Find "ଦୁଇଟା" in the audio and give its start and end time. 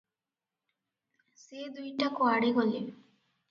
1.77-2.11